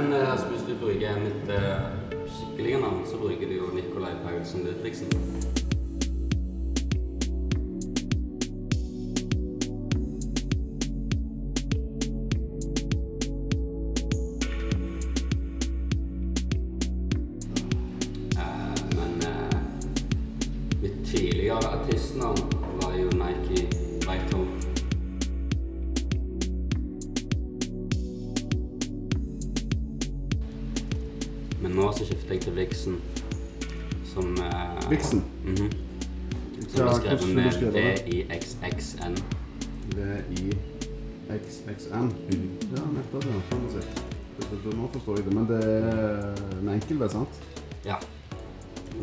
[0.00, 4.10] Men eh, altså, hvis du bruker mitt uh, skikkelige navn, så bruker du jo Nikolai
[4.24, 5.06] Paulsen Ludvigsen.
[18.36, 19.58] Uh, men uh,
[20.82, 22.59] mitt tidligere artistnavn
[32.80, 32.96] Vixen,
[34.04, 35.22] som uh, Vixen?
[35.44, 35.72] Mm -hmm.
[36.68, 37.72] Som er skrevet med det?
[37.72, 39.16] V-I-X-X-N.
[39.96, 40.54] D-I-X-X-N
[42.76, 43.40] Ja, nettopp, ja.
[43.50, 43.76] Kan man si.
[44.38, 47.28] Det- det- Nå forstår jeg det, men det er en enkel V, sant?
[47.84, 47.94] Ja.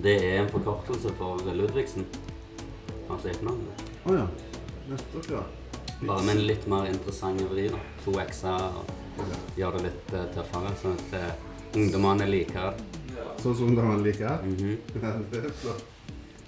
[0.03, 2.05] Det er en forkortelse for Ludvigsen.
[3.09, 3.83] Altså etternavnet.
[4.05, 4.27] Å ja.
[4.89, 5.43] Nettopp, ja.
[6.07, 7.77] Bare med en litt mer interessant vri, da.
[8.05, 8.85] To x-er og
[9.57, 11.31] gjør det litt uh, tøffere, sånn at uh,
[11.75, 12.96] ungdommene liker det.
[13.43, 14.39] Sånn som man liker her.
[14.55, 14.77] -hmm.
[15.31, 15.85] det er flott.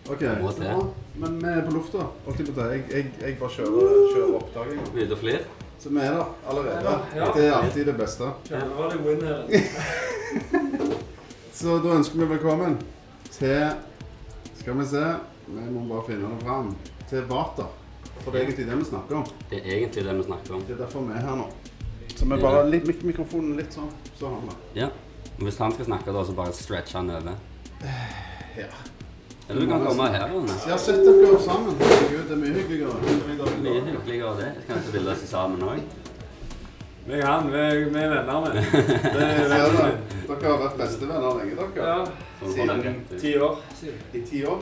[0.09, 1.97] OK, så men vi er på lufta.
[2.25, 2.71] holdt Jeg på å.
[2.71, 3.73] Jeg, jeg, jeg bare kjører,
[4.15, 5.03] kjører.
[5.03, 5.39] Ute og flir.
[5.79, 6.99] Så vi er der allerede.
[7.15, 7.25] Ja.
[7.35, 8.23] Det er alltid det beste.
[11.59, 12.77] Så da ønsker vi velkommen
[13.31, 13.71] til
[14.59, 15.03] Skal vi se
[15.47, 16.75] Vi må bare finne det fram.
[17.09, 17.69] Til Vater.
[18.23, 19.25] For det er egentlig det vi snakker om.
[19.49, 20.61] Det er egentlig det vi snakker om.
[20.61, 21.47] Det er derfor vi er her nå.
[22.15, 24.81] Så vi bare litt mikrofonen litt sånn, så har vi det.
[24.81, 24.89] Ja.
[25.39, 27.35] Hvis han skal snakke, da, så bare stretch han over.
[28.57, 28.69] Ja.
[29.49, 30.53] Eller du kan komme her, Rune.
[30.67, 31.75] Ja, sett dere sammen.
[31.79, 32.93] Herregud, det er mye hyggeligere.
[33.63, 34.49] Mye hyggeligere det.
[34.67, 35.79] Kan ikke bilde oss sammen òg.
[37.09, 38.59] Meg og han, vi er, vi er venner med.
[39.15, 39.85] Det er dere?
[40.43, 41.87] har vært bestevenner lenge, dere.
[41.87, 41.95] Ja,
[42.41, 43.63] Sånn Siden ti år.
[44.13, 44.61] I ti år.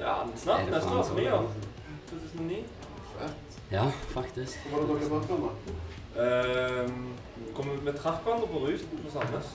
[0.00, 1.12] Ja, snart neste år.
[1.20, 1.46] Ni år.
[2.10, 2.64] 2009.
[3.12, 3.60] Fett.
[3.70, 3.84] Ja,
[4.16, 4.66] faktisk.
[4.72, 5.76] Hvor var det dere fant hverandre?
[6.18, 7.12] Ehm,
[7.54, 9.50] kom, vi traff hverandre på Ruten på Sandnes.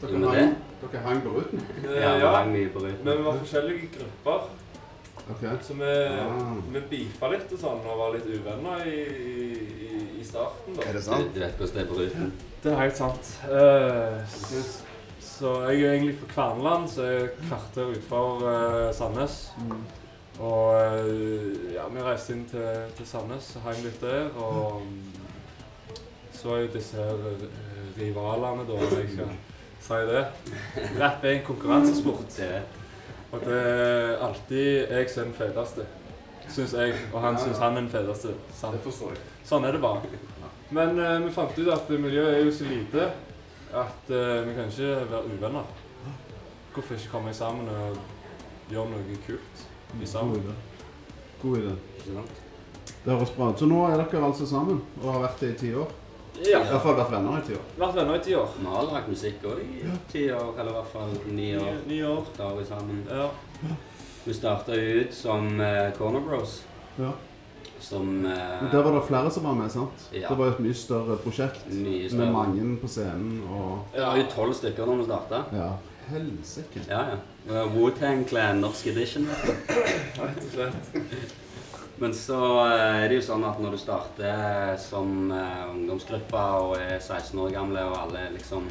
[0.00, 1.60] Dere, hang, dere hang på ruten?
[1.84, 4.48] Eh, Ja, vi ja, hang mye på men vi var forskjellige grupper.
[5.30, 5.56] Okay.
[5.62, 6.54] Så vi, Ah.
[6.72, 9.00] vi beefa litt og sånn, og var litt uvenner i,
[9.84, 10.76] i, i starten.
[10.76, 10.86] da.
[10.88, 11.34] Er det sant?
[11.34, 12.32] du vet hvordan det er på ruten?
[12.62, 13.32] Det er helt sant.
[13.44, 14.24] Uh,
[15.20, 19.52] så jeg er egentlig fra Kverneland, så jeg er et kvarter utenfor uh, Sandnes.
[19.58, 19.84] Mm.
[20.40, 20.74] Og
[21.74, 24.30] ja, vi reiste inn til, til Sandnes og hang litt der.
[24.38, 24.82] Og
[26.38, 27.46] så er jo disse eh,
[27.98, 29.32] rivalene, da, om jeg skal
[29.82, 30.24] si det.
[31.00, 32.40] Rapp er en konkurransesport.
[33.32, 35.86] Og det er alltid jeg som er den feteste.
[36.48, 36.94] Syns jeg.
[37.12, 38.34] Og han syns han er den feteste.
[38.56, 38.88] Sant?
[39.48, 40.20] Sånn er det bare.
[40.70, 43.10] Men uh, vi fant ut at miljøet er jo så lite
[43.76, 45.70] at uh, vi kan ikke være uvenner.
[46.74, 47.96] Hvorfor ikke komme sammen og
[48.70, 49.64] gjøre noe kult
[49.96, 50.52] i God sammen?
[51.42, 51.76] God idé.
[53.04, 53.60] Det høres bra ut.
[53.60, 55.90] Så nå er dere altså sammen og har vært det i ti år?
[56.46, 56.60] Ja.
[56.62, 57.62] I hvert fall vært venner i ti år.
[57.80, 58.50] Vært venner i ti år.
[58.58, 61.70] Vi har lagd musikk òg i ti år, eller i hvert fall ni år.
[61.86, 62.28] Ni, ni år.
[62.36, 63.00] Da vi sammen.
[63.10, 63.30] Ja.
[64.24, 66.62] Vi starta ut som uh, Corner Bros.
[66.98, 67.12] Ja.
[67.80, 68.32] Som uh,
[68.62, 70.08] Men der var det flere som var med, sant?
[70.12, 70.28] Ja.
[70.28, 71.66] Det var et mye større prosjekt.
[71.72, 75.42] mye Med mange på scenen og Det var jo tolv stykker da vi starta.
[75.54, 75.70] Ja.
[76.08, 76.84] Helsike.
[76.88, 77.18] Ja, ja.
[77.48, 79.28] Var Wu-Tang Clan Norsk Edition.
[79.28, 80.96] Rett og slett.
[81.98, 86.76] Men så eh, er det jo sånn at når du starter som eh, ungdomsgruppe og
[86.78, 88.68] er 16 år gamle, og alle er liksom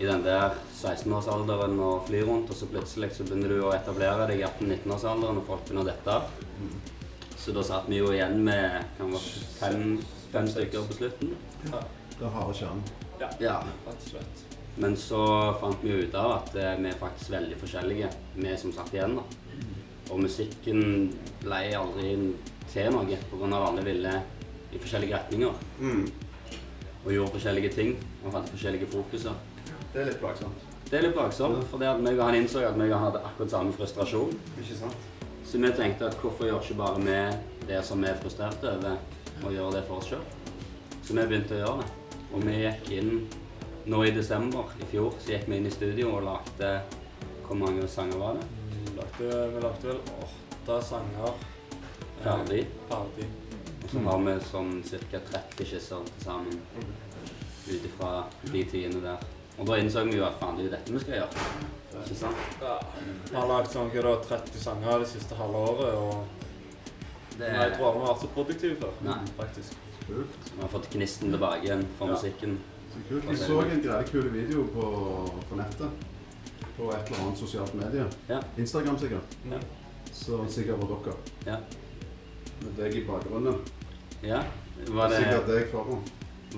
[0.00, 4.26] i den der 16-årsalderen og flyr rundt, og så plutselig så begynner du å etablere
[4.30, 6.30] deg i 18-19-årsalderen, og folk begynner å dette av.
[7.40, 9.84] Så da satt vi jo igjen med kan være fem,
[10.32, 11.36] fem stykker på slutten.
[12.20, 12.82] Da har vi kjernen.
[13.20, 13.60] Ja.
[13.86, 14.46] Rett og slett.
[14.80, 15.22] Men så
[15.60, 18.92] fant vi jo ut av at eh, vi er faktisk veldig forskjellige, vi som satt
[18.96, 19.18] igjen.
[19.20, 19.24] da.
[20.10, 21.10] Og musikken
[21.42, 22.16] ble aldri
[22.70, 23.50] til noe pga.
[23.56, 24.14] alle ville
[24.72, 25.52] i forskjellige retninger.
[25.80, 26.10] Mm.
[27.04, 27.94] Og gjorde forskjellige ting
[28.24, 29.38] og hadde forskjellige fokuser.
[29.92, 30.66] Det er litt plagsomt.
[30.90, 34.34] Det er litt plagsomt, for meg og han innså at vi hadde akkurat samme frustrasjon.
[34.58, 35.08] Ikke sant?
[35.46, 38.98] Så vi tenkte at hvorfor gjør ikke bare vi det som vi er frustrerte over,
[39.44, 40.22] og gjør det for oss sjøl?
[41.02, 42.18] Så vi begynte å gjøre det.
[42.30, 43.12] Og vi gikk inn
[43.90, 46.80] nå i desember i fjor, så gikk vi inn i studio og lagde
[47.46, 48.59] Hvor mange sanger var det?
[49.18, 51.28] Vi lagde, vi lagde vel åtte sanger.
[51.28, 52.66] eh, Ferdig.
[52.88, 53.28] Ferdig.
[53.82, 54.72] Og så har vi sånn
[55.10, 55.20] ca.
[55.32, 56.60] 30 skisser til sammen
[57.70, 59.18] ut ifra de tidene der.
[59.58, 61.46] Og da innså vi jo at faen, det er dette vi skal gjøre.
[62.00, 62.36] Ikke sant?
[62.62, 62.76] Ja.
[63.30, 66.24] Vi har lagd sånn, hva 30 sanger det siste halve året, og
[67.40, 68.92] Det Nei, jeg tror aldri vi har vært så produktive før.
[69.06, 69.18] Nei.
[69.38, 69.74] Faktisk.
[70.06, 70.50] Kult.
[70.54, 72.12] Vi har fått gnisten tilbake igjen for Ja.
[72.12, 72.58] musikken.
[72.92, 73.24] Så kult.
[73.24, 74.82] Jeg så en greie kul video på,
[75.48, 75.90] på nettet.
[76.80, 78.06] På et eller annet sosialt medie.
[78.30, 78.40] Ja.
[78.58, 79.36] Instagram sikkert.
[79.50, 79.58] Ja.
[80.12, 81.14] Så sikkert var dere.
[81.46, 81.56] Ja.
[82.64, 83.60] Med deg i bakgrunnen.
[84.24, 84.42] Ja,
[84.88, 86.00] var det Sikkert deg foran.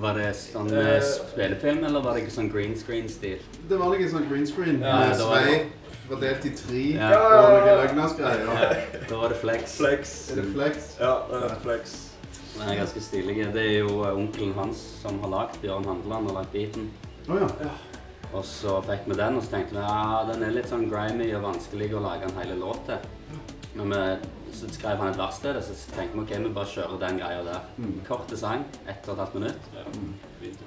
[0.02, 3.38] Var det sånn Eh, eh, spillefilm, eller var det ikke sånn green screen-stil?
[3.69, 5.66] Det var ikke sånn green screen Ja, med svei, var- delt
[6.08, 7.10] fordelt i tre Ja.
[7.18, 9.06] og noen løgnersgreier.
[9.08, 9.76] Da var det flex.
[9.76, 10.30] Flex.
[10.32, 10.96] Er det flex?
[11.00, 12.08] Ja, det er flex.
[12.56, 13.52] Den er ganske stilig.
[13.52, 16.90] Det er jo onkelen hans som har lagd Bjørn Handeland har lagd beaten.
[17.28, 17.70] Å ja.
[18.32, 21.29] Og så fikk vi den, og så tenkte vi ja, den er litt sånn grimy
[21.37, 23.11] og vanskelig å lage en hel låt til.
[23.76, 26.73] Men vi, så skrev han et vers til det, så tenkte vi ok, vi bare
[26.73, 27.69] kjører den greia der.
[27.76, 27.93] Mm.
[28.08, 29.69] Kort design, ett og et halvt minutt.
[29.76, 29.84] Ja.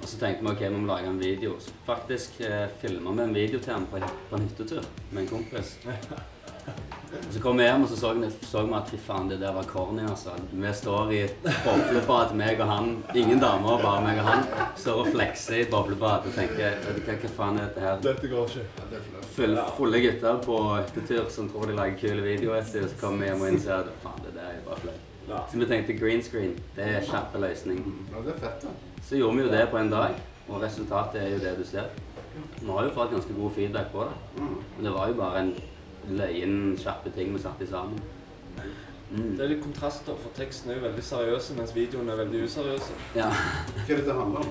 [0.02, 1.58] Og så tenkte vi ok, vi må lage en video.
[1.62, 5.30] Så faktisk eh, filma vi en video til han på, på en hyttetur med en
[5.34, 5.76] kompis.
[7.12, 9.38] Og så kom vi hjem og så så, vi, så vi at fy faen, det
[9.40, 10.34] der var corny, altså.
[10.50, 11.20] Vi står i
[11.64, 12.90] boblebad, meg og han.
[13.14, 14.46] Ingen damer, bare meg og han.
[14.78, 18.00] Står og flekser i boblebad og tenker vet du hva, hva faen er dette her?
[18.06, 18.64] Dette går ikke.
[18.78, 19.28] ja det er flaut.
[19.36, 23.30] Full, fulle gutter på hyttetur som tror de lager kule videoer, og så kommer vi
[23.30, 25.12] hjem og innser at faen, det der er bare flaut.
[25.26, 25.42] Ja.
[25.50, 27.80] Så vi tenkte green screen, det er kjapp løsning.
[28.12, 29.00] Ja, det er fett, da.
[29.06, 30.18] Så gjorde vi jo det på en dag,
[30.48, 31.88] og resultatet er jo det du ser.
[32.60, 34.42] Vi har jo fått ganske god feedback på det.
[34.42, 34.54] Mm.
[34.76, 35.52] Men det var jo bare en
[36.10, 37.98] løyen, kjappe ting vi satte sammen.
[39.10, 39.36] Mm.
[39.36, 42.88] Det er litt kontraster, for teksten er jo veldig seriøs, mens videoen er veldig useriøs.
[43.14, 43.28] Ja.
[43.30, 44.50] Hva er det det handler om?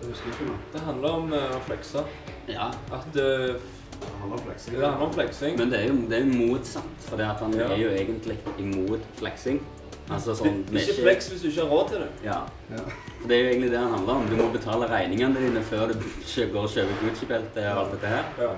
[0.00, 0.54] Jeg husker ikke nå.
[0.72, 2.04] Det handler om eh, å flekse.
[2.48, 2.70] ja.
[2.92, 3.56] At uh,
[3.96, 4.74] Det handler om fleksing.
[4.76, 5.58] det handler om fleksing.
[5.58, 7.68] Men det er jo, det er motsatt, for det at han Ja.
[7.72, 9.60] er jo egentlig imot fleksing.
[10.10, 12.10] Altså sånn er Ikke flex hvis du ikke har råd til det.
[12.24, 12.36] Ja.
[12.70, 12.82] Ja.
[13.20, 14.26] For det er jo egentlig det han handler om.
[14.30, 15.96] Du må betale regningene dine før du
[16.52, 18.28] går og kjøper Gucci-belte og alt dette her.
[18.38, 18.52] Ja.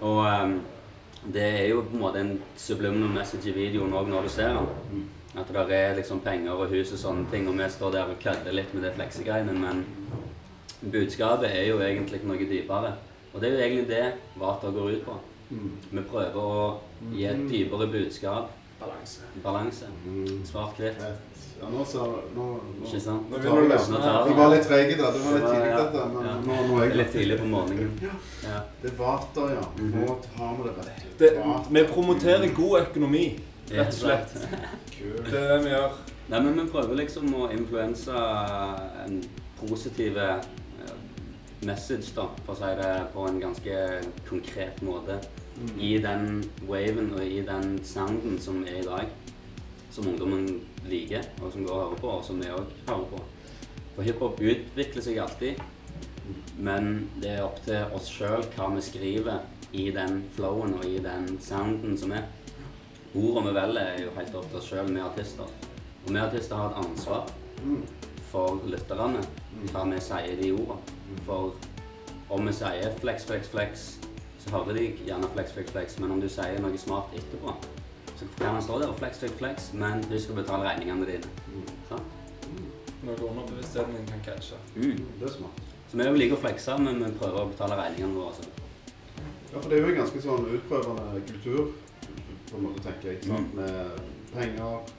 [0.00, 0.54] Og ehm,
[1.24, 4.54] det er jo på en måte en subliminal message i videoen òg når du ser
[4.56, 5.06] den.
[5.36, 8.20] At det er liksom penger og hus og sånne ting, og vi står der og
[8.22, 9.84] kødder litt med det fleksegreiene, men
[10.92, 12.94] budskapet er jo egentlig noe dypere.
[13.34, 14.04] Og det er jo egentlig det
[14.40, 15.16] Vater går ut på.
[15.50, 15.72] Mm.
[15.90, 16.62] Vi prøver å
[17.12, 19.28] gi et dypere budskap, Balanse.
[19.42, 19.86] balanse.
[20.06, 20.40] Mm.
[20.44, 21.04] Svart-hvitt.
[21.60, 22.04] Ja, nå så
[22.36, 22.46] nå,
[22.80, 22.84] nå.
[22.84, 23.30] Ikke sant?
[23.30, 25.10] Nå Nå begynner du å løsne Nå vi- Det var litt treige, da.
[25.10, 26.06] Det var litt tidlig, dette.
[26.14, 26.34] Men Ja.
[26.46, 28.00] nå, nå er jeg litt tidlig på morgenen.
[28.42, 28.60] Ja.
[28.82, 29.64] Det er vater, ja.
[29.78, 30.04] Mhm.
[30.06, 31.18] Nå tar vi det rett.
[31.18, 31.30] Det,
[31.70, 34.36] vi promoterer god økonomi, rett og slett.
[34.98, 35.30] Kult.
[35.30, 35.92] Det er det vi gjør.
[36.28, 38.08] Nei, men vi prøver liksom å influense
[39.06, 39.22] en
[39.60, 40.40] positiv eh,
[41.62, 43.76] message, da, for å si det på en ganske
[44.28, 45.18] konkret måte.
[45.56, 45.80] Mm.
[45.80, 49.06] I den waven og i den sounden som er i dag.
[49.96, 50.44] Som ungdommen
[50.84, 53.20] liker, og som går og hører på, og som vi òg hører på.
[53.94, 55.62] For hiphop utvikler seg alltid,
[56.60, 60.98] men det er opp til oss sjøl hva vi skriver i den flowen og i
[61.00, 62.26] den sounden som er.
[63.16, 65.48] Ordene vi velger, er jo helt opp til oss sjøl, vi artister.
[66.04, 67.32] Og vi artister har et ansvar
[68.28, 69.24] for lytterne
[69.70, 71.22] hva vi sier de ordene.
[71.24, 71.56] For
[72.36, 73.88] om vi sier flex, flex, flex,
[74.44, 75.98] så hører de gjerne flex, flex, flex.
[76.02, 77.56] Men om du sier noe smart etterpå,
[78.18, 81.66] så gjerne han stå der og flex, flex, flex, men husk å betale regningene dine.
[81.88, 82.14] Sant?
[83.06, 84.58] Noe underbevisstheten din kan catche.
[84.76, 85.02] Mm.
[85.20, 85.60] Det er smart.
[85.90, 88.34] Så vi er jo like å flekse, men vi prøver å betale regningene våre.
[88.34, 88.48] Så.
[89.52, 91.68] Ja, for det er jo en ganske sånn utprøvende kultur,
[92.50, 93.22] på en måte, tenker jeg.
[93.28, 93.54] Sant?
[93.54, 93.60] Mm.
[93.60, 94.92] Med penger,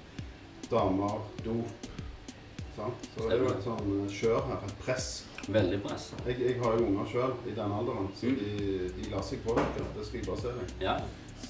[0.71, 1.89] damer, dop.
[2.77, 3.09] Sant?
[3.15, 5.07] Så det er jo et sånn kjør her, et press.
[5.47, 6.09] Veldig press.
[6.27, 8.35] Jeg, jeg har jo unger sjøl i den alderen, så Mm.
[8.41, 9.85] de, de lar seg påvirke.
[9.95, 10.73] Det skal jeg bare se.
[10.83, 10.97] Ja,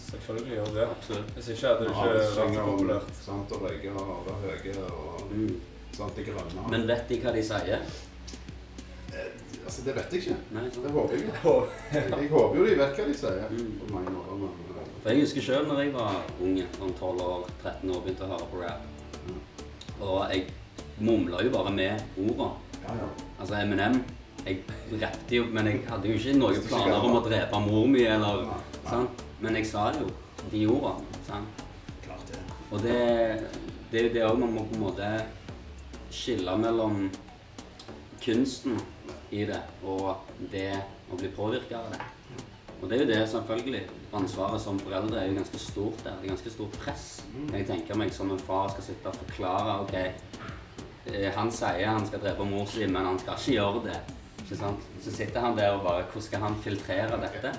[0.07, 0.83] Selvfølgelig gjør det.
[0.89, 1.31] absolutt.
[1.35, 3.09] Hvis ikke hadde det ikke vært så populært.
[3.25, 5.61] sant, og røyker og være høye og Mm.
[5.91, 6.69] sant, det grønne.
[6.71, 7.79] Men vet de hva de sier?
[9.13, 9.31] Eh,
[9.65, 10.35] altså, det vet jeg ikke.
[10.53, 11.67] Nei, Det håper jeg jo.
[11.93, 13.47] Jeg, håper jo de vet hva de sier.
[13.51, 13.71] Mm.
[13.81, 17.21] På mange måter, men eh, For jeg husker sjøl når jeg var unge, om 12
[17.21, 18.81] år, 13 år, begynte å høre på rap.
[20.01, 20.45] Og jeg
[20.99, 22.51] mumla jo bare med orda.
[22.83, 23.07] ja, ja.
[23.39, 24.03] Altså Eminem
[24.45, 24.59] Jeg
[25.01, 28.43] rappte jo, men jeg hadde jo ikke noen planer om å drepe mor mi eller
[28.45, 28.89] Nei, nei.
[28.89, 29.23] sant?
[29.39, 30.11] Men jeg sa det jo,
[30.51, 31.21] de ordene.
[31.27, 31.63] Sant?
[32.05, 32.41] Klart det.
[32.71, 32.99] Og det,
[33.91, 35.09] det er jo det òg man må på en måte
[36.13, 37.07] skille mellom
[38.23, 38.77] kunsten
[39.31, 40.71] i det og det
[41.11, 42.05] å bli påvirka av det.
[42.77, 43.81] Og det er jo det, selvfølgelig.
[44.17, 46.19] Ansvaret som foreldre er jo ganske stort der.
[46.19, 47.07] Det er ganske stort press.
[47.53, 49.95] Jeg tenker meg som en far skal sitte og forklare ok,
[51.09, 53.97] eh, han sier han skal drepe mor si, men han skal ikke gjøre det.
[54.43, 54.85] Ikke sant?
[55.03, 57.51] Så sitter han der og bare Hvordan skal han filtrere dette?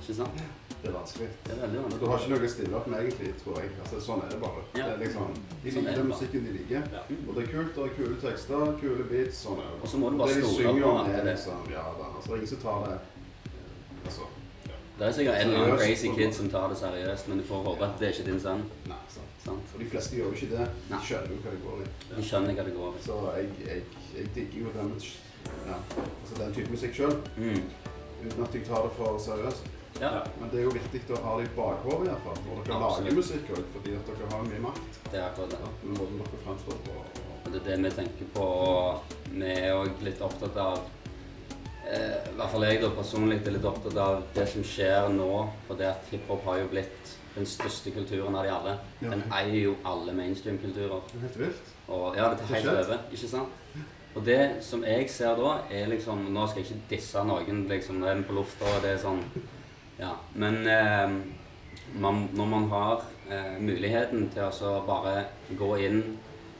[0.00, 0.44] Ikke sant?
[0.84, 1.26] Det er vanskelig.
[1.44, 2.00] Det er veldig vanskelig.
[2.04, 3.68] Du har ikke noe å stille opp med, egentlig, tror jeg.
[3.80, 4.64] Altså, sånn er det bare.
[4.76, 4.84] Ja.
[4.84, 5.30] Det er liksom,
[5.64, 6.82] de Sånn er liker den musikken de liker.
[6.92, 7.02] Ja.
[7.24, 9.38] Og det er kult, det er kule tekster, kule beats.
[9.46, 9.78] Sånn er det.
[9.80, 12.08] Og så må du bare stole på at det er liksom, ja da.
[12.18, 13.10] Altså, ingen som tar det eh,
[14.04, 14.28] Altså,
[14.98, 17.62] Det er sikkert en eller annen crazy kid som tar det seriøst, men du får
[17.70, 18.60] håpe at det er ikke din sønn.
[18.90, 19.32] nei, sant.
[19.46, 19.64] Sant?
[19.72, 20.66] For de fleste gjør jo ikke det.
[20.90, 21.88] De skjønner jo hva det går i.
[22.12, 23.00] De skjønner hva det går i.
[23.08, 23.80] Så jeg, jeg,
[24.18, 24.92] jeg digger jo den,
[25.72, 27.64] ja, altså den type musikk sjøl, Mm.
[28.28, 29.66] uten at jeg tar det for seriøst.
[30.00, 32.38] Ja, Men det er jo viktig å ha det i bakhodet, iallfall.
[32.48, 33.04] Når dere Absolutt.
[33.04, 34.98] lager musikk òg, fordi at dere har mye makt.
[35.10, 35.58] det er akkurat det.
[35.62, 36.90] Ja, måten dere fremstår på.
[36.98, 40.80] og- det er det vi tenker på vi er òg litt opptatt av
[41.86, 45.48] eh, I hvert fall jeg da personlig er litt opptatt av det som skjer nå.
[45.68, 48.78] For det at hiphop har jo blitt den største kulturen av de alle.
[49.00, 51.02] Den eier jo alle mainstream-kulturer.
[51.14, 51.72] Er helt vilt.
[51.88, 53.48] Og ja, det er helt over, ikke sant?
[54.16, 57.96] Og det som jeg ser da, er liksom Nå skal jeg ikke disse noen, liksom,
[58.00, 59.22] nå er på lufta, og det er sånn
[59.98, 60.16] Ja.
[60.34, 61.10] Men eh,
[62.00, 65.26] man, når man har eh, muligheten til å bare
[65.58, 66.00] gå inn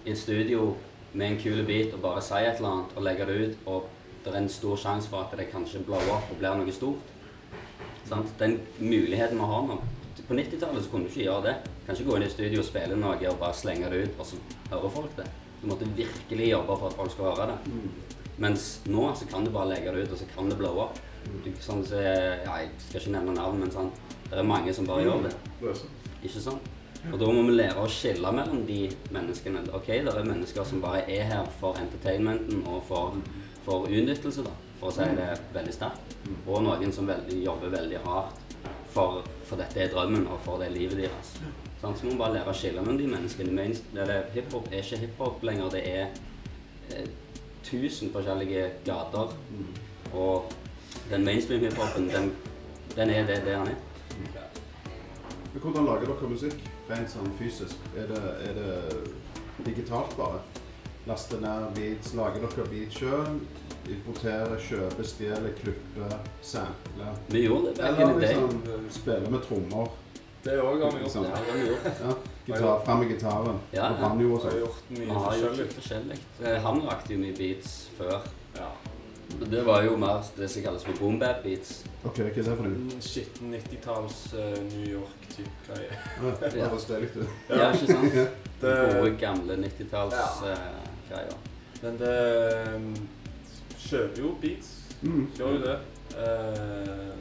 [0.05, 0.75] i et studio
[1.15, 3.91] med en kul bit og bare si et eller annet og legge det ut, og
[4.25, 7.13] det er en stor sjanse for at det kanskje blower opp og blir noe stort.
[8.09, 8.33] Sant?
[8.39, 9.79] Den muligheten vi har nå
[10.25, 11.53] På 90-tallet så kunne du ikke gjøre det.
[11.65, 14.21] Du kan ikke gå inn i studio og spille noe og bare slenge det ut,
[14.23, 14.39] og så
[14.71, 15.27] hører folk det.
[15.61, 17.81] Du måtte virkelig jobbe for at folk skal høre det.
[18.41, 21.03] Mens nå så kan du bare legge det ut, og så kan det blowe opp.
[21.61, 23.91] Sånn, så, ja, jeg skal ikke nevne navn, men sånn,
[24.31, 25.35] det er mange som bare gjør det.
[25.61, 26.63] Det er sånn.
[27.13, 28.79] Og da må vi lære å skille mellom de
[29.13, 29.65] menneskene.
[29.77, 33.19] Ok, det er mennesker som bare er her for entertainmenten og for,
[33.67, 36.17] for utnyttelse, da, for å si det veldig sterkt.
[36.47, 38.41] Og noen som veldig, jobber veldig hardt
[38.95, 41.35] for, for dette er drømmen og for det er livet deres.
[41.83, 43.69] Sånn, Så må vi bare lære å skille mellom de menneskene.
[44.33, 46.05] Hiphop er ikke hiphop lenger, det er
[46.95, 47.09] eh,
[47.67, 49.35] tusen forskjellige gater.
[50.15, 50.55] Og
[51.11, 52.33] den mainstream-hiphopen, den,
[52.97, 53.77] den er det, det han er.
[55.55, 57.77] Men hvordan lager dere musikk rent sånn fysisk?
[57.97, 60.41] Er det, er det digitalt bare?
[61.07, 63.37] Laster ned beats, lager dere beats sjøl?
[63.93, 67.13] Importerer, kjøper, stjeler, klipper, sampler?
[67.29, 68.35] Vi gjorde det back in Eller the day.
[68.35, 69.91] liksom spiller med trommer?
[70.45, 71.13] Det òg har vi gjort.
[71.13, 71.25] Sånn.
[71.29, 71.85] Ja, det har vi gjort.
[72.05, 72.15] Ja,
[72.49, 74.59] gitar, Frem med gitaren Ja, og banjo og sånn.
[74.61, 75.77] gjort Vi mye har gjort forskjellig.
[75.77, 76.19] forskjellig.
[76.45, 78.19] Eh, Han rakte jo mye beats før.
[79.41, 81.85] Det var jo mer det som kalles for boom bap beats.
[82.05, 82.79] OK, hva er det for noe?
[82.95, 85.99] En Skitten 90-talls uh, New York-type greie.
[86.25, 87.21] Ja, det høres deilig ut.
[87.51, 88.19] Ja, ikke sant?
[88.63, 90.49] Det, Gode, gamle 90-tallsgreier.
[90.49, 90.55] Ja.
[90.55, 91.37] eh, greier.
[91.83, 92.15] men det
[92.75, 92.91] um,
[93.79, 94.71] kjøper jo beats.
[95.03, 95.27] Mm.
[95.37, 95.79] Gjør jo det.
[96.15, 97.15] Uh,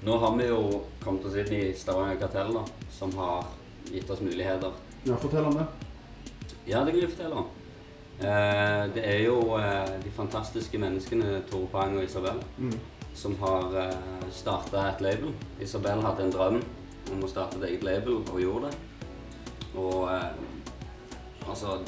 [0.00, 0.60] Nå har vi jo
[1.02, 2.62] kommet oss inn i Stavanger Kartell, da,
[2.94, 3.50] som har
[3.90, 4.72] gitt oss muligheter.
[5.04, 5.66] Ja, fortell om det.
[6.70, 7.50] Ja, det kan jeg fortelle om.
[8.20, 12.74] Eh, det er jo eh, de fantastiske menneskene Tore Pang og Isabel Mm.
[13.14, 15.32] som har eh, starta et label.
[15.60, 16.58] Isabel hadde en drøm
[17.12, 18.76] om å starte et eget label, og gjorde det.
[19.74, 21.78] Og eh, altså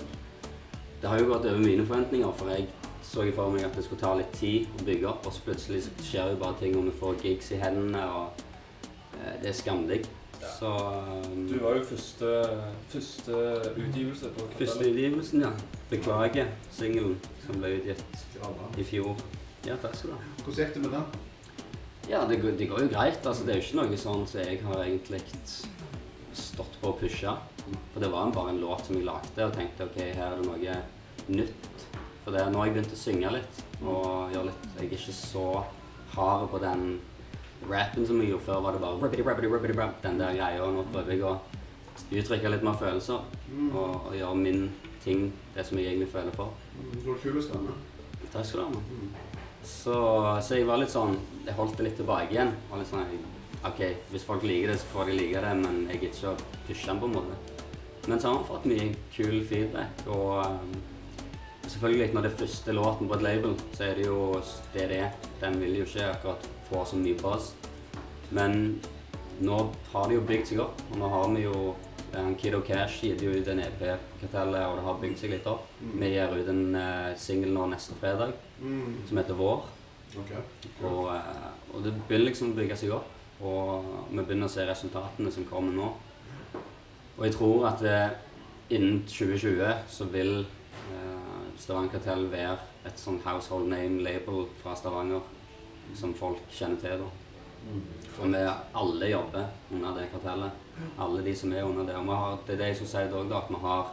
[1.03, 2.67] Det har jo gått over mine forventninger, for jeg
[3.03, 5.43] så jo for meg at det skulle ta litt tid å bygge opp, og så
[5.43, 8.31] plutselig skjer jo bare ting, og vi får gigs i hendene, og
[9.43, 10.07] det er skamdigg.
[10.43, 12.31] Så um, du var jo første,
[12.91, 13.37] første
[13.79, 15.51] utgivelse på Første utgivelsen, ja.
[15.91, 18.25] Beklager singelen som ble utgitt
[18.79, 19.15] i fjor.
[19.67, 20.23] Ja, takk skal du ha.
[20.43, 21.05] Hvordan gikk det med den?
[22.11, 23.23] Ja, det, går- det går jo greit.
[23.27, 25.23] Altså, det er jo ikke noe sånn som jeg har egentlig
[26.35, 27.35] stått på å pushe.
[27.93, 30.41] For det var en- bare en låt som jeg lagde og tenkte ok, her er
[30.41, 30.77] det noe
[31.29, 31.87] nytt.
[32.25, 35.15] For det, nå har jeg begynt å synge litt og gjøre litt Jeg er ikke
[35.15, 35.47] så
[36.17, 37.01] hard på den
[37.71, 38.61] rappen som jeg gjorde før.
[38.63, 40.63] var det bare rappity, rappity, rappity, rap, den der greia.
[40.63, 41.37] og Nå prøver jeg å
[42.13, 43.21] uttrykke litt mer følelser
[43.75, 44.71] og, og gjøre min
[45.05, 46.55] ting, det som jeg egentlig føler for.
[46.79, 47.77] Mm, Du har kul stemme.
[48.33, 48.83] Takk skal du ha.
[48.91, 49.09] Mm.
[49.63, 49.95] Så,
[50.43, 51.13] så jeg var litt sånn
[51.47, 52.51] Jeg holdt det litt tilbake igjen.
[52.71, 53.19] Var litt sånn,
[53.63, 56.63] OK, hvis folk liker det, så får de like det, men jeg gidder ikke å
[56.67, 57.37] pushe den på en måte.
[58.09, 60.73] Men så har vi fått mye kul feedback, og um,
[61.67, 64.41] selvfølgelig når det er første låten på et label, så er det jo
[64.75, 65.11] det det er.
[65.41, 67.53] Den vil jo ikke akkurat få så mye på oss.
[68.31, 68.81] Men
[69.41, 69.59] nå
[69.93, 71.75] har det jo bygd seg opp, og nå har vi jo
[72.19, 75.69] en Kid og Cash gitt ut en EP-kartellet, og det har bygd seg litt opp.
[75.81, 78.99] Vi gir ut en uh, singel nå neste fredag Mm.
[79.09, 79.65] som heter Vår.
[80.21, 80.43] Okay.
[80.85, 83.09] Og, uh, og det begynner liksom å bygge seg opp.
[83.43, 85.89] Og vi begynner å se resultatene som kommer nå.
[87.17, 88.13] Og jeg tror at uh,
[88.71, 91.22] innen 2020 så vil eh,
[91.59, 92.57] Stavanger Kartell være
[92.89, 95.23] et sånn household name-label fra Stavanger
[95.99, 97.03] som folk kjenner til.
[97.03, 97.11] da.
[98.17, 98.43] For vi
[98.75, 100.51] alle jobber under det kartellet.
[100.99, 101.97] Alle de som er under det.
[101.97, 103.93] Og vi har, det er det jeg skulle si dag da, at vi har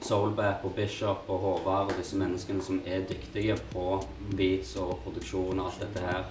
[0.00, 4.00] Soulbap og Bishop og Håvard og disse menneskene som er dyktige på
[4.36, 6.24] beats og produksjon og alt dette her.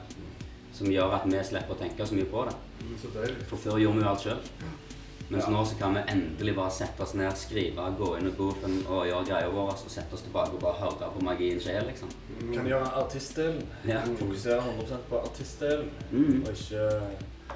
[0.74, 2.56] Som gjør at vi slipper å tenke så mye på det.
[2.82, 2.96] Mm.
[3.50, 4.42] For før gjorde vi jo alt sjøl.
[5.30, 5.52] Mens Ja.
[5.52, 9.06] nå så kan vi endelig bare sette oss ned, skrive, gå inn i boothen og
[9.06, 9.70] gjøre greia vår.
[9.72, 12.10] Og sette oss tilbake og bare høre på magien skje, liksom.
[12.42, 12.54] Mm.
[12.56, 13.62] Kan gjøre artistdelen.
[13.88, 14.02] Ja.
[14.18, 16.44] Fokusere 100 på artistdelen, Mm.
[16.44, 16.90] og ikke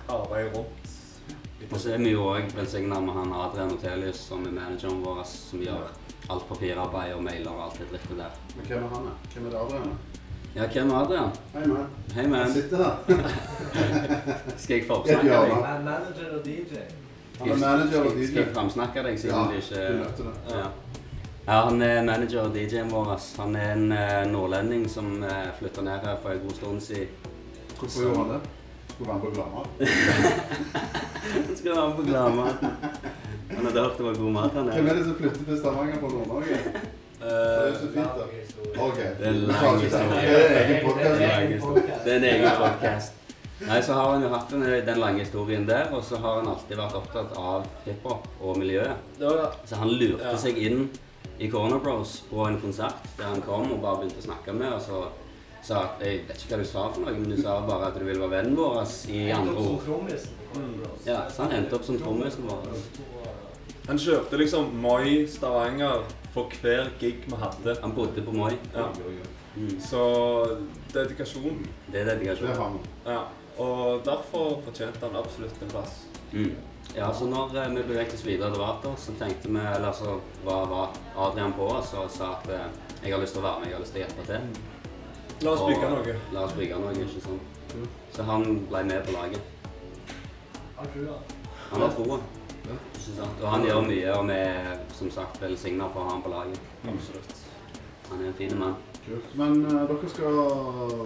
[0.09, 0.89] arbeide rundt.
[1.71, 5.23] Og så er vi jo òg velsigna med han Adrian Otelius, som er manageren vår,
[5.25, 5.87] som gjør
[6.29, 8.29] alt papirarbeid og mailer og alt det drittet der.
[8.57, 9.05] Men hvem er han?
[9.05, 9.11] da?
[9.33, 9.97] Hvem er det Adrian?
[10.55, 11.31] Ja, hvem er Adrian?
[11.53, 11.87] Hei, man.
[12.15, 12.39] Hei, man.
[12.39, 12.97] Jeg sitter her.
[14.57, 15.83] Skal jeg få oppsnakke deg?
[15.83, 16.75] Manager og DJ.
[17.39, 18.39] Han er manager og Skal DJ.
[18.39, 20.35] jeg framsnakke deg siden Ja, du ikke nødt til det.
[20.57, 20.65] ja.
[21.47, 23.19] Ja, Han er manager og DJ-en vår.
[23.41, 27.07] Han er en eh, nordlending som uh, flytta ned her for en god stund siden.
[27.79, 28.39] Hvorfor gjorde han det?
[28.93, 29.63] Skulle være med på Glammer?
[31.47, 32.55] Han skal være med på Gladmat.
[33.55, 35.99] Han hadde hørt det var god mat her Hvem er det som flytter til Stavanger
[35.99, 36.57] fra Nord-Norge?
[37.23, 38.23] Det er jo så fint, da.
[38.85, 38.97] OK.
[39.19, 40.21] Det er en lang historie.
[40.21, 41.15] Det er egen podcast.
[42.05, 43.01] Det en egen historie.
[43.67, 46.47] Nei, så har han jo hatt den, den lange historien der, og så har han
[46.51, 48.95] alltid vært opptatt av hiphop og miljøet.
[49.19, 50.35] Det var Så han lurte Ja.
[50.37, 50.89] seg inn
[51.39, 54.73] i Corner Bros på en konsert der han kom og bare begynte å snakke med
[54.73, 55.03] og så
[55.63, 57.95] sa at jeg vet ikke hva du sa for noe, men du sa bare at
[57.97, 60.11] du ville være vennen vår ass, i andre ord.
[61.05, 62.67] Ja, Så han endte opp som trommisen vår.
[63.87, 66.03] Han kjørte liksom Moi Stavanger
[66.33, 67.77] for hver gig vi hadde.
[67.81, 68.51] Han bodde på Moi.
[68.75, 68.89] Ja.
[69.55, 69.79] Mm.
[69.79, 70.03] Så
[70.93, 71.65] dedikasjon.
[71.91, 72.47] Det er Det dedikasjon.
[72.47, 72.79] har han.
[73.05, 73.23] Ja.
[73.57, 75.97] Og derfor fortjente han absolutt en plass.
[76.31, 76.55] Mm.
[76.95, 80.19] Ja, så når eh, vi beveget oss videre til Vater, så tenkte vi, eller så
[80.45, 82.67] var, var Adrian på oss og sa at eh,
[83.03, 85.43] jeg har lyst til å være med, jeg har lyst til å hjelpe til.
[85.43, 86.15] La oss bygge noe.
[86.33, 87.59] La oss bygge noe, ikke sant.
[87.73, 87.87] Mm.
[88.15, 89.51] Så han ble med på laget.
[90.77, 92.19] Han har troa.
[92.63, 92.77] Ja.
[92.93, 93.41] Ikke sant?
[93.41, 96.33] Og han gjør mye, og vi er som sagt velsigna for å ha han på
[96.33, 96.73] laget.
[96.93, 97.37] Absolutt.
[98.09, 98.75] Han er en fin mann.
[99.03, 99.33] Kult.
[99.39, 100.43] Men eh, dere skal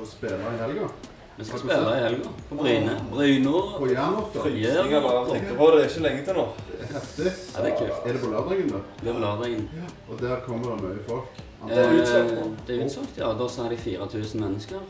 [0.06, 0.90] spille i helga?
[1.38, 3.02] Vi skal spille i helga på Bryne.
[3.12, 3.50] Bryne.
[3.80, 4.40] På Jernåtta?
[4.40, 5.42] Frysninger bare av på det.
[5.50, 6.46] Det er ikke lenge til nå.
[6.94, 7.26] Heftig.
[7.28, 8.00] Ja, det er kult.
[8.06, 8.80] Er det på lørdagen, da?
[9.02, 9.70] Det er på lørdagen.
[10.10, 11.44] Og der kommer det mye folk?
[11.70, 13.30] Eh, utsolgt det er utsolgt, ja.
[13.38, 14.82] Da sa de 4000 mennesker,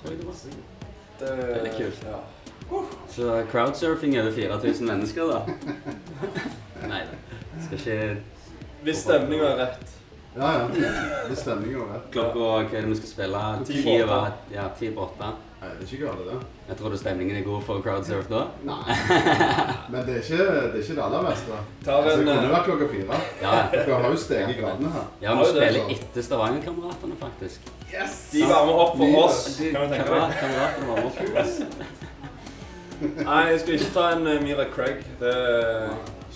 [0.00, 0.40] tror jeg det var.
[1.20, 2.02] Det, er litt kult.
[2.08, 2.82] Ja.
[3.12, 5.40] Så crowdsurfing er det 4000 mennesker, da.
[6.94, 7.40] Nei da.
[7.66, 8.16] Skal ikke
[8.88, 9.99] Hvis stemninga er rett.
[10.36, 10.68] Ja, ja.
[11.28, 12.00] Det stemmer jo, det.
[12.14, 13.44] Klokka Hva er det vi skal spille?
[13.66, 14.52] Ti på over åtte.
[14.54, 15.30] Ja, ti på åtte.
[15.60, 16.36] Nei, det er ikke galt, det.
[16.70, 18.44] Jeg tror du stemningen er god for crowdsurf da.
[18.64, 18.94] Nei.
[19.92, 21.58] Men det er ikke det, er ikke det aller verste.
[21.84, 23.18] Ta Altså, det kunne eh, vært klokka fire.
[23.42, 25.10] Ja, Dere har jo steget i gradene her.
[25.26, 25.82] ja vi spiller så.
[25.96, 27.68] etter Stavanger-kameratene, faktisk.
[27.90, 30.38] De varmer opp for oss, kan vi tenke deg.
[30.40, 31.60] Kameratene varmer opp for oss.
[33.00, 35.04] Nei, jeg skal ikke ta en uh, Mira Craig.
[35.20, 35.36] Det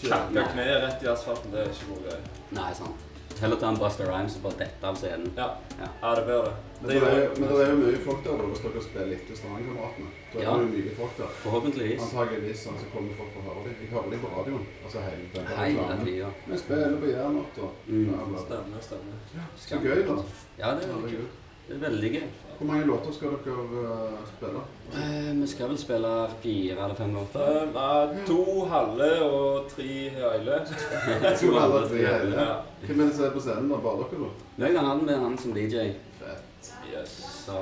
[0.04, 2.22] Kakka kneet rett i asfalten, det er ikke noe gøy.
[2.58, 3.13] Nei, sant.
[3.40, 5.32] Heller ta en Buster Rhymes og bare dette av scenen.
[5.36, 5.46] Ja.
[5.80, 5.88] Ja.
[6.02, 6.52] ja, det bør det.
[6.80, 9.34] Men Det er, jo- men det er jo mye folk der hvis dere spiller etter
[9.40, 10.08] Stavanger-kameratene.
[10.32, 10.56] Da er Ja.
[10.58, 11.28] det mye folk der.
[11.44, 12.00] Forhåpentligvis.
[12.06, 13.74] Antageligvis sånn så kommer folk for å høre dem.
[13.82, 14.66] Jeg hører dem på radioen.
[14.84, 16.14] Altså hele den reklamen.
[16.16, 16.28] Ja.
[16.46, 17.66] Vi spiller på Jernåtta.
[17.88, 18.04] Mm.
[18.08, 18.38] Bla, bla.
[18.46, 19.16] Stemmer, stemmer.
[19.56, 20.16] Så gøy, da.
[20.58, 21.34] Ja, det er veldig kult.
[21.68, 22.26] Det er veldig gøy.
[22.58, 24.60] Hvor mange låter skal dere uh, spille?
[24.94, 26.12] Eh, vi skal vel spille
[26.42, 27.62] fire eller fem låter.
[27.62, 29.88] Um, nei, to halve og tre
[30.18, 30.60] hele.
[31.40, 32.36] To halve og tre hele?
[32.40, 32.54] Ja.
[32.86, 33.70] Hvem er det som er på scenen?
[33.72, 33.80] da?
[33.88, 34.66] Bare dere, da?
[34.66, 35.90] Jeg kan ha den med han som DJ.
[36.20, 36.72] Fett.
[36.92, 37.18] Yes.
[37.46, 37.58] Så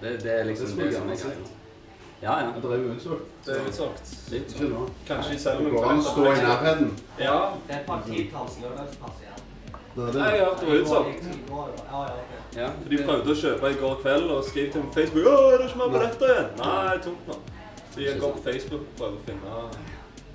[0.00, 1.54] det, det er Det liksom skulle det som er greia.
[2.22, 2.52] Ja, ja.
[2.62, 3.24] Det er jo utsolgt.
[3.46, 4.12] Det er utsolgt.
[4.32, 4.76] Litt er.
[5.06, 6.92] Kanskje selv om Det går an å stå i nærheten.
[7.20, 7.38] Ja.
[7.66, 9.45] Det er et par titalls lørdagspass igjen.
[9.96, 10.60] Det Nei, jeg det.
[10.60, 11.28] det var utsolgt.
[11.50, 12.14] Ja, ja.
[12.56, 15.26] Ja, For De prøvde å kjøpe i går kveld og skrev til meg på Facebook
[15.28, 16.50] Å, er det ikke mer billetter igjen?
[16.60, 17.36] Nei, det er tomt nå.
[17.94, 19.54] Så jeg går på Facebook og prøver å finne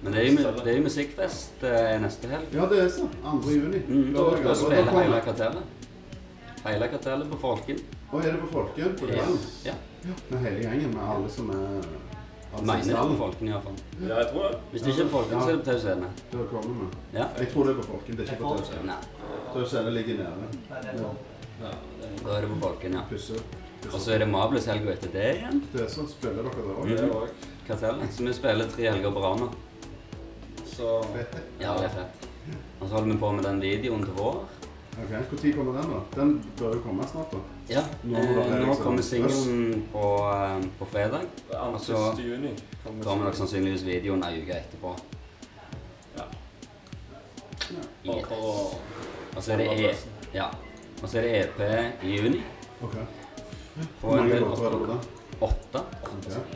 [0.02, 2.54] Men det er jo, det er jo musikkfest eh, neste helg.
[2.58, 3.06] Ja, det er så.
[3.22, 3.54] 2.
[3.54, 3.82] juni.
[3.88, 5.64] Mm, da da spille kommer- hele kartellet.
[6.66, 7.82] Hele kartellet på Folken.
[8.12, 9.38] Og er det på Folken på kvelden?
[9.66, 9.76] Ja.
[10.30, 11.86] Med hele gjengen, med alle som er
[12.52, 13.10] Mener det er skal.
[13.12, 13.78] på Folken iallfall.
[14.02, 14.58] Ja, jeg tror det.
[14.72, 16.08] Hvis det ikke er på Folken, så er det på Tau Scene.
[16.34, 16.98] Har kommet med.
[17.14, 17.26] Ja.
[17.40, 19.00] Jeg tror det er på Folken, det er ikke på Tau Nei,
[19.54, 20.50] Tau Scene ligger nede.
[21.62, 21.72] Ja,
[22.26, 23.04] da er det på Folken, ja.
[23.10, 23.40] Pusse.
[23.94, 25.62] Og så er det Mablus-helga etter det igjen.
[25.74, 26.92] Det er sånn spiller dere der òg.
[26.92, 27.52] er også.
[27.68, 28.14] Kartellet.
[28.14, 29.48] Så vi spiller tre helger på rad nå.
[30.76, 30.90] Så
[31.62, 32.28] Ja, det er fett.
[32.82, 34.44] Og så holder vi på med den videoen til vår.
[34.92, 36.22] Ok, Når kommer den, da?
[36.22, 37.38] Den bør jo komme snart, da.
[37.70, 37.84] Ja.
[38.04, 41.22] Nå Eh, nå kommer singelen på, eh, på fredag.
[41.50, 41.80] 2.
[41.80, 42.52] så juni
[42.84, 44.96] kommer nok sannsynligvis videoen ei uke etterpå.
[46.18, 46.28] Ja.
[47.72, 47.88] Ja.
[48.06, 48.26] Bare
[49.36, 49.96] Og så er det e
[50.34, 50.50] ja.
[51.04, 51.60] Og så er det EP
[52.04, 52.44] i juni.
[52.82, 52.96] Ok.
[54.02, 55.00] Hvor en mange del låter er det på den?
[55.42, 55.82] åtte,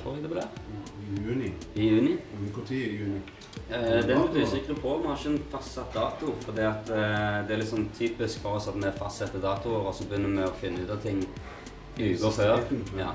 [0.03, 0.47] tror jeg det blir.
[1.15, 1.53] I juni.
[1.75, 2.17] I juni.
[2.33, 2.41] Når
[2.75, 3.21] i juni?
[3.69, 4.97] Eh, den er vi usikre på.
[5.01, 6.33] Vi har ikke en fastsatt dato.
[6.45, 9.87] For det, at, eh, det er litt sånn typisk for oss at vi fastsetter datoer,
[9.89, 11.23] og så begynner vi å finne ut av ting
[11.97, 12.61] uker før.
[12.99, 13.13] Ja.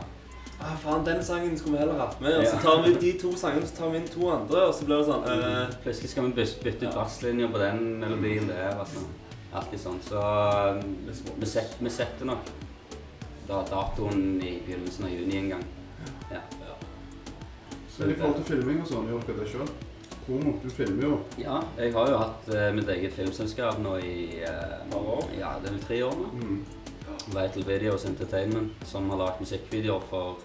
[0.61, 2.35] Ah, faen, den sangen skulle vi heller hatt med.
[2.40, 4.85] Og så tar vi de to sangene, så tar vi inn to andre, og så
[4.85, 6.96] blir det sånn eh, Plutselig skal vi bytte, bytte ut Ja.
[6.98, 8.74] basslinjer på den melodien der.
[8.76, 9.05] Altså.
[9.55, 10.00] Alltid sånn.
[10.05, 10.83] Så eh,
[11.38, 12.50] vi, setter, vi setter nok
[13.48, 15.64] da, datoen i begynnelsen av juni en gang.
[16.31, 16.42] Ja.
[17.88, 19.72] Så Men i forhold til filming og sånn, gjør dere det sjøl?
[20.26, 21.18] Promo, du filmer jo.
[21.40, 24.85] Ja, jeg har jo hatt uh, mitt eget filmselskap nå i uh,
[25.38, 26.30] Ja, det er vel tre år nå.
[26.37, 26.61] Mm.
[27.30, 30.40] Vital Videos Entertainment, som har lagd musikkvideoer for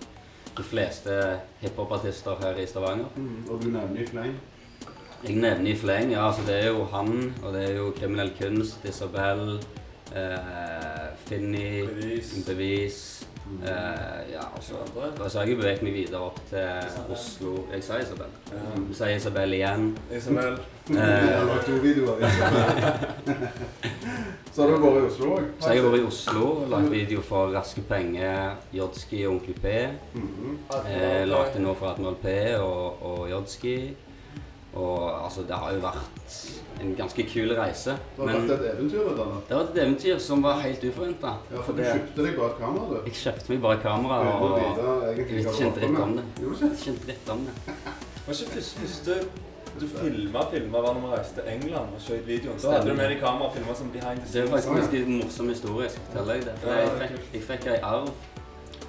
[0.56, 1.16] de fleste
[1.62, 3.08] hiphopartister her i Stavanger.
[3.16, 3.46] Mm.
[3.50, 4.36] Og du nevner i fleng.
[5.26, 6.28] Jeg nevner i fleng, ja.
[6.28, 9.58] Altså det er jo han, og det er jo Kriminell kunst, Isabel,
[10.12, 12.36] uh, Finni, Bevis.
[12.48, 13.00] Bevis.
[13.46, 16.66] Eh, ja, og så har jeg beveget meg videre opp til
[17.14, 17.52] Oslo.
[17.74, 18.32] Jeg sa Isabel.
[18.52, 18.62] Ja.
[18.74, 19.92] Jeg sier Isabel igjen.
[20.18, 20.58] Isabel.
[20.90, 22.18] Jeg har lagt to videoer.
[24.56, 25.48] Så har du vært i Oslo òg?
[25.60, 29.74] så jeg har vært i Oslo, lagd video for Raske Penger, Jodski og Onkel P.
[30.16, 30.54] Mhm.
[30.88, 33.76] Eh, lagde nå for Admiral P og, og Jodski.
[34.76, 36.36] Og altså, det har jo vært
[36.84, 37.96] en ganske kul reise.
[38.18, 39.28] Det har vært et eventyr, nå.
[39.48, 41.36] det var et eventyr som var helt uforventa.
[41.54, 42.98] Ja, for du kjøpte deg bare et kamera, du.
[43.08, 46.28] Jeg kjøpte meg bare kamera og jeg visste ikke en dritt om det.
[46.42, 46.72] Jeg ikke?
[46.92, 47.58] vet dritt om det.
[48.26, 49.20] Var ikke første, første
[49.76, 52.60] du filma filma var når vi reiste til England og skjøt videoen?
[52.64, 54.52] Da hadde du med deg kamera og filma som behind the scenes.
[54.52, 55.90] Det er faktisk en ganske morsom historie.
[55.90, 56.56] skal jeg fortelle deg det.
[56.62, 58.12] For jeg fikk, jeg fikk ei arv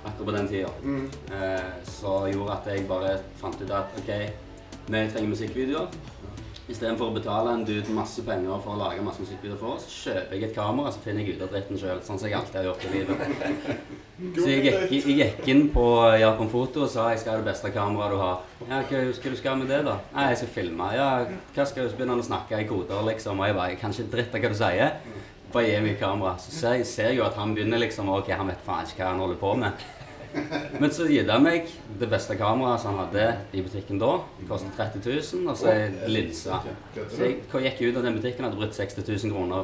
[0.06, 0.68] akkurat på den tida.
[0.82, 1.06] Mm.
[1.32, 4.12] Eh, som gjorde at jeg bare fant ut at OK,
[4.86, 5.88] vi trenger musikkvideoer.
[6.66, 10.34] Istedenfor å betale en dude masse penger for å lage masse musikkvideoer for oss, kjøper
[10.34, 12.00] jeg et kamera så finner jeg ut av dritten sjøl.
[12.02, 13.22] Sånn som jeg alltid har gjort i livet.
[14.16, 15.84] Så jeg gikk, jeg gikk inn på
[16.16, 18.38] Japan Foto og sa jeg skal ha det beste kameraet du har.
[18.62, 19.98] Ja, hva, skal du skal med det, da?
[20.14, 20.86] Nei, jeg skal filme.
[20.96, 21.08] Ja,
[21.52, 23.42] hva skal du begynne å snakke i koder, liksom.
[23.42, 24.96] Og jeg bare jeg kan ikke dritt av hva du sier.
[25.52, 26.32] Bare gi meg kamera.
[26.40, 29.04] Så ser jeg ser jeg jo at han begynner liksom OK, han vet faen ikke
[29.04, 29.84] hva han holder på med.
[30.80, 31.70] Men så gitt han meg
[32.00, 34.12] det beste kameraet som han hadde i butikken da.
[34.40, 36.60] Det kostet 30 000, og så ei linse.
[36.94, 39.62] Så jeg jeg gikk ut av den butikken og hadde brukt 60 000 kroner.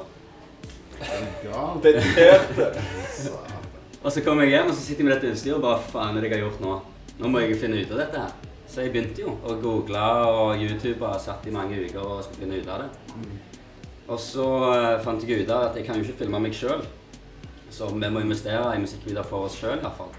[4.03, 6.17] Og så kom jeg hjem og så sitter jeg med dette utstyret og bare faen
[6.17, 6.73] er det jeg har gjort nå?
[7.21, 8.33] Nå må jeg finne ut av dette her.
[8.73, 12.47] Så jeg begynte jo å google og YouTube og satt i mange uker og skulle
[12.47, 12.89] finne ut av det.
[14.09, 16.83] Og så eh, fant jeg ut av at jeg kan jo ikke filme meg sjøl.
[17.73, 20.11] Så vi må investere i musikkvideoer for oss sjøl iallfall.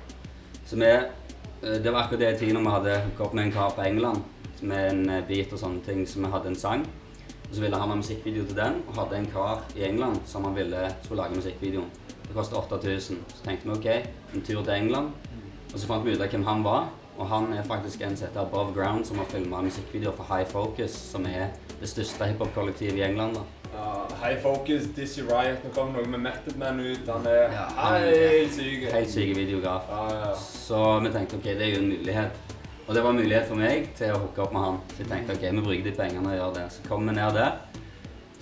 [0.66, 3.76] Så vi eh, Det var akkurat det tiden da vi hadde opp med en kar
[3.76, 4.24] på England
[4.64, 6.86] med en eh, beat og sånne ting, så vi hadde en sang.
[7.44, 10.48] Og så ville han ha musikkvideo til den, og hadde en kar i England som
[10.48, 11.90] han ville skulle lage musikkvideoen.
[12.24, 13.20] Det kostet 8000.
[13.36, 13.88] Så tenkte vi OK,
[14.34, 15.12] en tur til England.
[15.74, 16.88] Og så fant vi ut av hvem han var.
[17.18, 20.50] Og han er faktisk en som heter Above Ground, som har filma musikkvideoer for High
[20.50, 23.36] Focus, som er det største hiphop-kollektivet i England.
[23.38, 23.63] da.
[23.74, 25.64] Ja, high Focus, Dizzy Riot.
[25.64, 27.08] Nå kommer noe med Method Man ut.
[27.10, 28.88] Han er Ja, helt syk.
[28.94, 29.88] Helt syk videograf.
[29.90, 30.34] Ja, ja.
[30.36, 32.42] Så vi tenkte ok, det er jo en mulighet.
[32.88, 34.82] Og det var en mulighet for meg til å hooke opp med han.
[34.92, 36.66] Så jeg tenkte ok, vi bruker de pengene og gjør det.
[36.76, 37.58] Så kom vi ned der.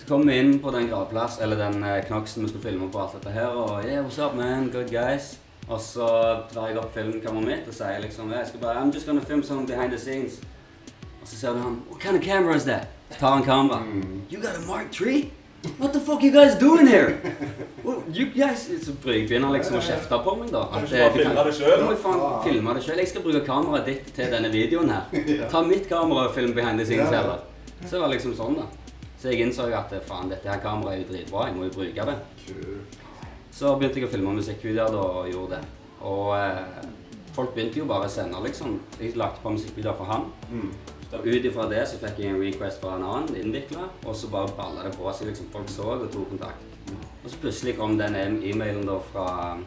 [0.01, 2.99] Så kom vi inn på den gravplass, eller den eh, knoksen vi skulle filme på
[3.03, 3.53] alt dette her.
[3.53, 5.37] Og yeah, what's up man, good guys.
[5.69, 6.07] Og så
[6.51, 9.43] drar jeg opp filmkameraet mitt og sier liksom jeg skal bare, I'm just gonna film
[9.43, 10.41] some behind the scenes.
[11.21, 12.87] Og så ser du han What kind of camera is that?
[13.19, 13.83] Så en kamera.
[14.31, 15.29] You got a Mark III?
[15.77, 17.17] What the fuck you guys doing here?
[17.83, 20.61] Well, you guys, så begynner liksom å kjefte på meg, da.
[20.69, 22.99] At, du filme det selv, må jeg faen faen filme det sjøl.
[23.01, 25.09] Jeg skal bruke kameraet ditt til denne videoen her.
[25.53, 27.21] Ta mitt kamera og film behind the scenes Ja, ja.
[27.23, 27.41] heller.
[27.81, 28.67] Så det var liksom sånn, da.
[29.21, 31.67] Så jeg innså jo at eh, faen, dette her kameraet er jo dritbra, jeg må
[31.69, 32.17] jo bruke det.
[33.57, 35.75] Så begynte jeg å filme musikkvideoer da, og gjorde det.
[36.13, 36.89] Og eh,
[37.33, 38.77] folk begynte jo bare å sende, liksom.
[39.01, 40.29] Jeg lagde på musikkvideoer for han.
[41.11, 44.29] Og ut ifra det så fikk jeg en request fra en annen innvikler, og så
[44.31, 45.27] bare balla det på seg.
[45.27, 46.67] liksom Folk så og tok kontakt.
[47.23, 49.57] Og så plutselig kom den e-mailen da fra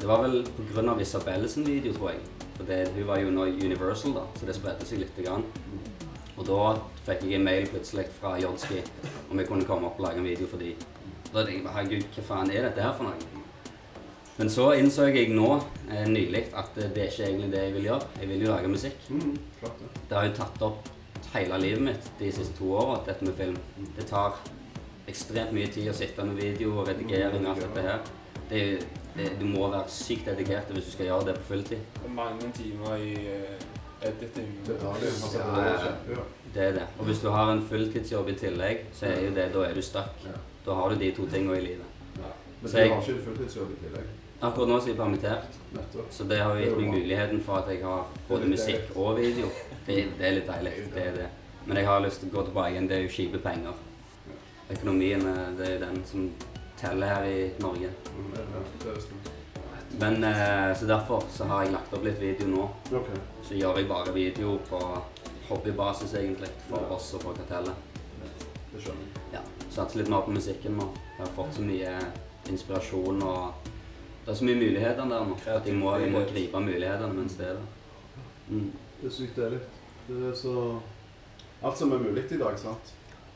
[0.00, 0.96] Det var vel pga.
[1.00, 2.20] Isabelle sin video, tror jeg.
[2.56, 5.44] For det, hun var jo nå Universal, da, så det spredte seg lite grann.
[6.36, 6.74] Og da
[7.06, 8.82] fikk jeg en mail plutselig fra Jodski
[9.30, 10.74] om jeg kunne komme opp og lage en video for dem.
[11.30, 13.43] Da tenkte jeg bare, herregud, hva faen er dette her for noe?
[14.36, 15.50] Men så innså jeg nå,
[15.90, 18.08] eh, nylig, at eh, det er ikke egentlig det jeg vil gjøre.
[18.20, 19.04] Jeg vil jo lage musikk.
[19.10, 19.36] Mm.
[19.60, 19.90] Klart det.
[20.08, 20.88] Det har jo tatt opp
[21.34, 23.56] hele livet mitt de siste to åra, dette med film.
[23.96, 24.34] Det tar
[25.08, 28.00] ekstremt mye tid å sitte med video og redigering og alt dette her.
[28.50, 28.62] Det,
[29.16, 32.00] det, du må være sykt dedikert hvis du skal gjøre det på fulltid.
[32.14, 34.50] Mange timer i eh, editing.
[34.66, 35.12] Det tar det.
[35.14, 36.26] Altså, Ja, det er ja, ja.
[36.54, 36.88] Det er det.
[36.98, 39.82] Og hvis du har en fulltidsjobb i tillegg, så er jo det, da er du
[39.82, 40.10] stuck.
[40.26, 40.34] Ja.
[40.66, 41.86] Da har du de to tingene i livet.
[42.18, 44.12] Men Så du jeg- har ikke en fulltidsjobb i tillegg?
[44.40, 45.56] Akkurat nå så er jeg permittert,
[46.10, 49.48] så det har jo gitt meg muligheten for at jeg har både musikk og video.
[49.86, 50.72] Det, det er litt deilig.
[50.94, 51.28] Det er det.
[51.64, 52.88] Men jeg har lyst til å gå tilbake igjen.
[52.90, 53.78] Det er jo kjipe penger.
[54.74, 56.28] Økonomien eh, det er den som
[56.80, 57.90] teller her i Norge.
[58.18, 58.34] Mm.
[60.00, 62.68] Men eh, Så derfor så har jeg lagt opp litt video nå.
[63.44, 64.80] Så gjør jeg bare video på
[65.48, 67.92] hobbybasis, egentlig, for oss og for kartellet.
[68.72, 69.22] Det skjønner jeg.
[69.36, 70.88] Ja, Satser litt mer på musikken nå.
[71.16, 71.94] Jeg har fått så mye
[72.50, 73.70] inspirasjon og
[74.24, 75.36] Det er så mye muligheter der nå.
[75.46, 77.66] At jeg må, jeg må gripe mulighetene mens det er der.
[78.48, 78.72] Mm.
[79.00, 79.60] Det er sykt deilig.
[80.08, 80.80] Det er så
[81.64, 82.90] Alt som er mulig i dag, sant?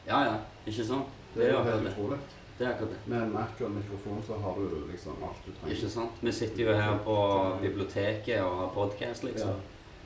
[0.06, 0.34] Ja, ja.
[0.66, 1.14] Ikke sant?
[1.34, 2.18] Det er jo helt utrolig.
[2.58, 2.98] Det er akkurat det.
[3.06, 5.76] Med en Mac og en mikrofon så har du liksom alt du trenger.
[5.76, 6.22] Ikke sant?
[6.22, 7.16] Vi sitter jo her på
[7.62, 9.48] biblioteket og har podkast, liksom.
[9.48, 9.54] Ja.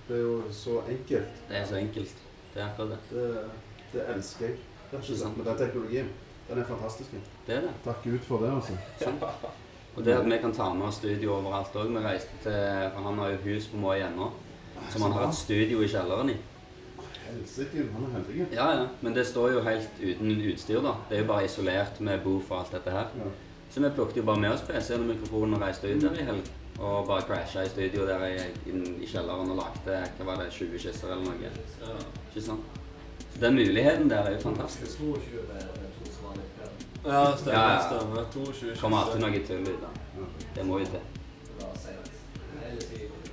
[0.09, 1.43] Det er jo så enkelt.
[1.49, 2.23] Det er så enkelt.
[2.55, 2.99] Det er akkurat det.
[3.11, 3.45] Det,
[3.93, 4.57] Det elsker jeg.
[4.91, 5.37] Det er Ikke sant?
[5.37, 6.09] Men den teknologien,
[6.49, 7.11] den er fantastisk.
[7.47, 7.75] Det er det.
[7.85, 8.73] Takk Gud for det, altså.
[8.99, 9.25] Sant?
[9.97, 11.91] Og det at vi kan ta med oss studio overalt òg.
[11.93, 14.31] Vi reiste til For han har jo hus på Moi ennå,
[14.91, 16.39] som han har et studio i kjelleren i.
[17.33, 18.47] Helsike, han er heldig.
[18.53, 18.87] Ja, ja.
[19.01, 20.97] Men det står jo helt uten utstyr, da.
[21.09, 23.13] Det er jo bare isolert med bo og alt dette her.
[23.19, 23.31] Ja.
[23.73, 26.27] Så vi plukket jo bare med oss PC-en og mikrofonen og reiste ut der i
[26.29, 26.51] helg.
[26.79, 28.37] Og bare crasha i studio der i,
[29.01, 31.53] i kjelleren og lagde hva var det, 20 skisser eller noe.
[31.81, 31.97] Ja.
[32.29, 32.81] Ikke sant?
[33.33, 34.99] Så den muligheten der er jo fantastisk.
[34.99, 35.47] 22
[37.05, 37.59] Ja, stemmer.
[37.59, 37.83] Ja, ja.
[37.89, 38.25] stemmer.
[38.35, 39.91] 22 Kommer alltid noe tull ut da.
[40.19, 40.27] Ja.
[40.55, 41.01] Det må jo til.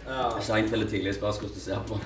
[0.10, 0.29] Ja.
[0.41, 1.99] Seint eller tidlig spørs hvordan du ser på.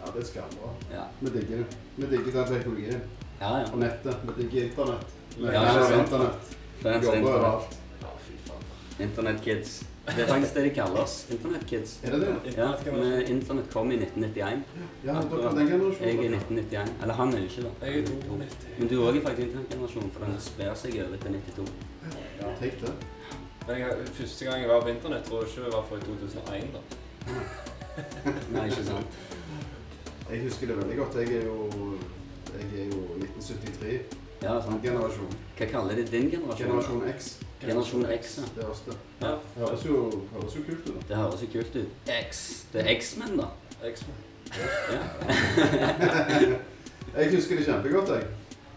[0.00, 0.72] ja, det skal bra.
[0.92, 1.76] Ja, Vi digger det.
[1.96, 3.00] Vi digger den teknologien.
[3.40, 3.58] ja.
[3.58, 3.64] ja.
[3.72, 4.16] Og nettet.
[4.26, 5.06] Vi digger internett.
[5.36, 6.56] Vi Ja, er internett.
[6.82, 7.78] Fans Jobber overalt.
[8.02, 8.62] Ja, fy faen.
[9.08, 9.82] Internett-kids.
[10.16, 11.14] Det er faktisk det de kaller oss.
[11.30, 11.98] Internettkids.
[12.02, 12.52] Er det det?
[12.56, 14.62] Ja, men Internett kom i 1991.
[15.04, 16.08] Ja, dere er den generasjonen.
[16.08, 16.92] Jeg er i 1991.
[17.02, 17.72] Eller han er jo ikke det.
[17.82, 18.66] Jeg er 92.
[18.78, 21.72] Men du er også faktisk internettgenerasjonen, for den sprer seg over til 92.
[22.40, 22.94] Ja, tenk det.
[23.66, 23.90] Men jeg,
[24.20, 26.70] første gang jeg var på internett, tror jeg ikke det var for i 2001.
[26.76, 26.80] da.
[28.54, 29.18] Nei, ikke sant?
[30.30, 31.14] Jeg husker det veldig godt.
[31.16, 31.58] Jeg er jo,
[32.54, 34.27] jeg er jo 1973.
[34.42, 34.82] Ja, sant.
[34.82, 35.32] Generasjon.
[35.58, 36.66] Hva kaller de din generasjon?
[36.66, 37.30] Generasjon X.
[37.60, 38.48] Generasjon X, ja.
[38.54, 38.96] Det er det.
[39.22, 39.32] Ja.
[39.54, 41.06] Det høres jo, høres jo kult ut, da.
[41.08, 42.10] Det høres jo kult ut.
[42.20, 42.42] X.
[42.72, 43.48] Det er X-Men, da.
[43.92, 44.16] X-Men.
[44.58, 44.68] Ja.
[47.18, 48.26] Jeg husker det kjempegodt, jeg.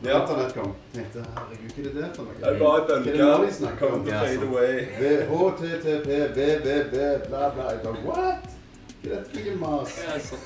[0.04, 0.22] Ja.
[0.22, 0.72] internett kom.
[0.94, 2.34] tenkte herregud, hva er det der for noe?
[2.40, 3.28] Det er bare til å
[4.08, 4.72] Ja, fade away.
[5.02, 6.96] VHTTP, VVV,
[7.28, 7.68] bla, bla.
[7.70, 8.50] Jeg bare, what?
[9.04, 10.00] Hva er dette for mas?
[10.02, 10.40] Ja, så.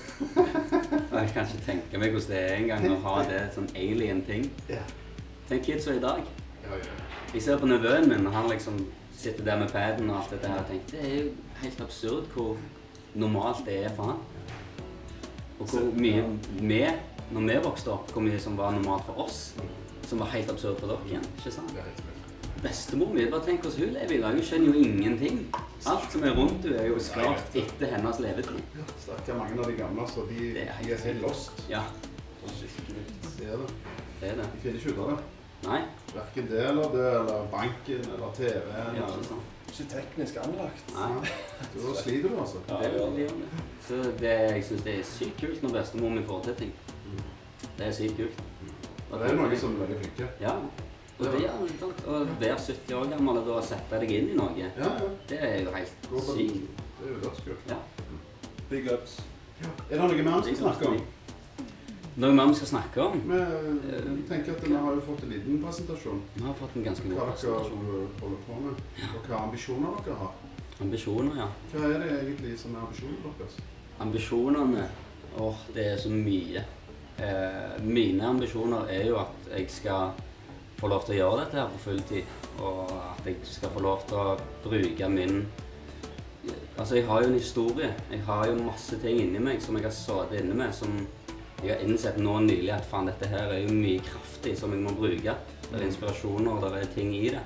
[1.16, 4.50] Jeg kan ikke tenke meg hvordan det er engang å ha det sånn alien-ting.
[4.72, 4.84] Ja.
[5.50, 6.22] Tenk kidsa i dag.
[7.34, 8.80] Jeg ser på nevøen min, og han liksom
[9.14, 11.30] sitter der med paden og alt dette her og tenker det er jo
[11.62, 12.58] helt absurd hvor
[13.14, 14.24] normalt det er for han.
[15.60, 16.24] Og hvor mye
[16.60, 16.82] vi,
[17.32, 19.56] når vi vokste opp, hvor mye som var normalt for oss,
[20.10, 21.30] som var helt absurd for dere igjen.
[21.38, 21.78] ikke sant?
[22.64, 24.40] Bestemor mi, bare tenk hvordan hun lever i dag.
[24.40, 25.40] Hun skjønner jo ingenting.
[25.86, 28.82] Alt som er rundt henne, er jo skapt etter hennes levetid.
[29.06, 31.66] Stakkar mange av de gamle, så de, er helt de er helt lost.
[31.70, 31.86] Ja,
[32.46, 33.72] Det er det.
[34.22, 34.52] det er det.
[34.54, 35.35] De finner ikke ut av det.
[35.66, 35.82] Nei,
[36.14, 38.96] Hverken det eller det, eller banken, eller TV-en.
[38.96, 39.42] ja, eller- ikke.
[39.76, 40.84] Ikke teknisk anlagt.
[40.94, 41.30] Nei.
[41.76, 42.58] Da sliter du, altså.
[42.70, 43.30] Ja, Det gjør det.
[43.88, 46.74] Så det, jeg syns det er sykt kult når bestemor mi får til ting.
[47.78, 48.40] Det er sykt kult.
[49.12, 50.30] Og det er noen som er veldig flinke.
[50.42, 50.54] Ja.
[51.20, 51.52] Og det er?
[52.08, 54.90] Å være 70 år gammel og sette deg inn i noe, Ja, ja.
[55.30, 56.72] det er jo helt sykt.
[57.00, 57.70] Det er jo dødskult.
[57.70, 57.76] Ja.
[58.70, 59.20] Big ups.
[59.92, 61.02] Er det noe mer vi skal snakke om?
[62.16, 63.22] Noe mer vi skal snakke om?
[63.28, 66.22] Vi tenker at vi har jo fått en liten presentasjon.
[66.34, 67.90] Vi har fått en ganske Hva dere presentasjon.
[68.22, 70.38] holder på med, og hva ambisjoner dere har.
[70.86, 71.48] Ambisjoner, ja.
[71.74, 73.58] Hva er det egentlig som er ambisjonene deres?
[74.00, 74.88] Ambisjonene
[75.38, 76.62] Åh, det er så mye.
[77.20, 80.14] Eh, mine ambisjoner er jo at jeg skal
[80.80, 82.32] få lov til å gjøre dette her på fulltid.
[82.64, 85.46] Og at jeg skal få lov til å bruke min
[86.78, 87.94] Altså, jeg har jo en historie.
[88.12, 90.92] Jeg har jo masse ting inni meg som jeg har sittet inne med, som
[91.66, 94.84] jeg har innsett nå nylig at faen, dette her er jo mye kraftig som jeg
[94.86, 95.38] må bruke.
[95.66, 97.42] Det er inspirasjoner, og det er ting i det.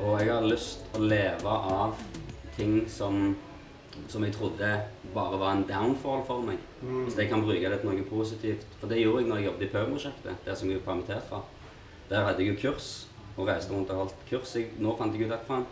[0.00, 1.98] Og jeg har lyst å leve av
[2.56, 3.34] ting som
[4.08, 4.68] som jeg trodde
[5.14, 6.60] bare var en downfall for meg.
[6.82, 7.04] Mm.
[7.06, 8.66] Hvis jeg kan bruke det til noe positivt.
[8.80, 11.42] For det gjorde jeg når jeg jobbet i Pø-prosjektet, der som jeg var permittert fra.
[12.10, 12.90] Der hadde jeg jo kurs,
[13.36, 14.54] og reiste rundt og holdt kurs.
[14.56, 15.66] Jeg, nå fant jeg ut at faen,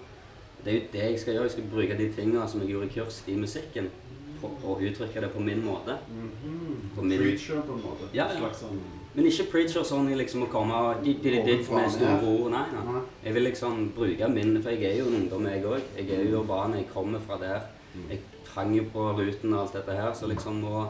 [0.64, 1.50] det er jo det jeg skal gjøre.
[1.50, 3.90] Jeg skal bruke de tingene som jeg gjorde i kurs i musikken,
[4.64, 5.96] og uttrykke det på min måte.
[6.10, 6.90] Mhm.
[6.96, 8.08] På min- Preacher, på en måte.
[8.14, 8.50] Ja, ja.
[8.52, 8.78] Sånn
[9.16, 12.50] Men ikke preacher sånn i liksom å komme ditt med store ord.
[12.50, 12.92] Nei, nei.
[12.92, 13.02] Nei.
[13.24, 15.80] Jeg vil liksom bruke min, for jeg er jo en ungdom, jeg òg.
[15.96, 17.60] Jeg er jo urban, jeg kommer fra der.
[18.10, 18.18] Jeg
[18.56, 20.82] hang jo på ruten og alt dette her, så liksom å,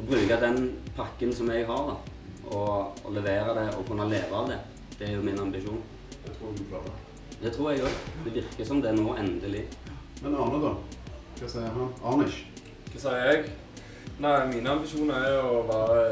[0.00, 1.96] å bruke den pakken som jeg har, da,
[2.50, 4.58] og, og levere det og kunne leve av det,
[4.98, 5.80] det er jo min ambisjon.
[6.26, 7.40] Jeg tror du klarer det.
[7.42, 7.98] Det tror jeg òg.
[8.24, 9.64] Det virker som det nå, endelig.
[10.22, 10.74] Men Arne, da?
[11.38, 11.92] Hva sier han?
[12.04, 12.44] Arnish?
[12.92, 13.50] Hva sier jeg?
[14.18, 16.06] Nei, mine ambisjoner er å bare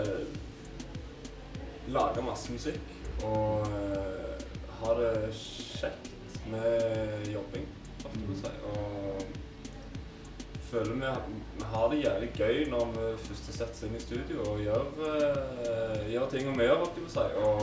[1.94, 2.92] lage masse musikk
[3.24, 4.44] og eh,
[4.80, 6.12] ha det kjekt
[6.50, 7.66] med jobbing,
[8.04, 8.52] jeg å si.
[8.70, 9.24] Og
[10.70, 14.46] føler vi, vi har det jævlig gøy når vi først setter oss inn i studio
[14.50, 17.26] og gjør, eh, gjør ting vi gjør, holdt å si.
[17.42, 17.60] Og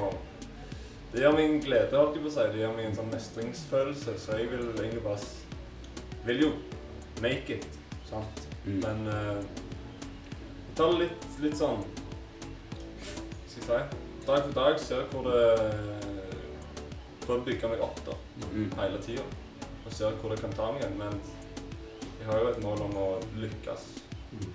[1.13, 2.47] det gjør meg en glede, holdt jeg på å si.
[2.55, 5.31] Det gjør meg en sånn mestringsfølelse, så jeg vil egentlig bare
[6.23, 6.49] Vil jo
[7.19, 7.65] make it,
[8.07, 8.45] sant?
[8.65, 8.79] Mm.
[8.79, 9.43] Men uh,
[10.75, 14.01] tar det litt, litt sånn Hva skal jeg si?
[14.23, 15.41] Dag for dag ser jeg hvor det
[17.23, 18.15] Prøver å bygge meg opp da,
[18.51, 18.65] mm.
[18.75, 19.23] hele tida.
[19.83, 21.21] Og ser hvor det kan ta meg igjen, Men
[22.19, 23.05] jeg har jo et mål om å
[23.39, 23.85] lykkes.
[24.33, 24.49] Mm.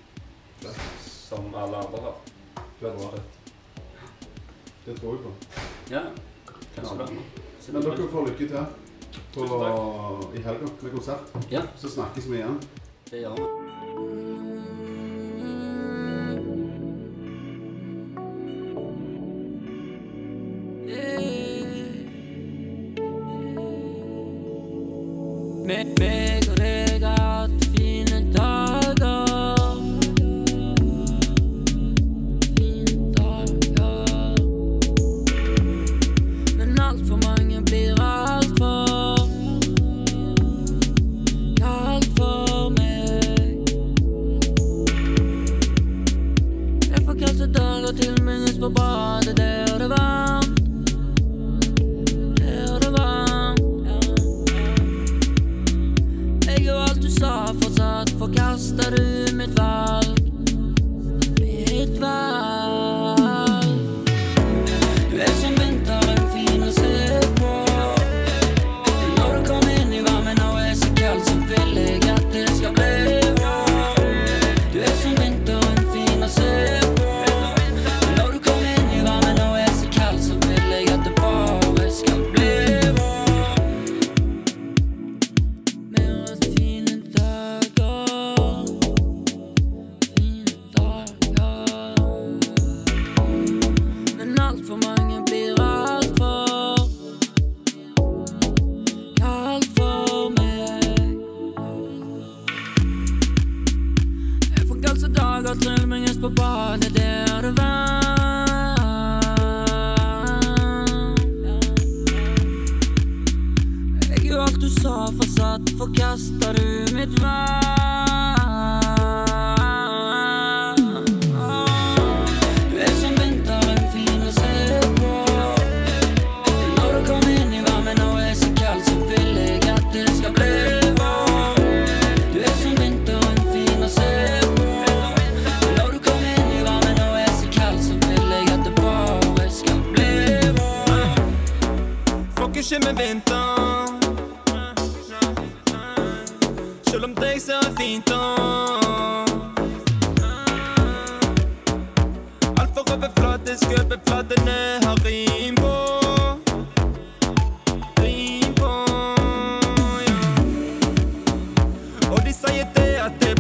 [1.01, 2.19] Som alle andre har.
[2.83, 3.39] Rett og slett.
[4.85, 5.33] Det tror jeg på.
[5.95, 6.05] Ja.
[6.77, 7.09] Kanskje det.
[7.73, 8.69] Men dere får lykke til
[9.35, 9.49] på,
[10.35, 11.41] i helga med konsert.
[11.53, 11.65] Ja.
[11.77, 12.61] Så snakkes vi igjen.
[13.11, 13.68] Det gjør vi.
[13.99, 14.28] Mm-hmm.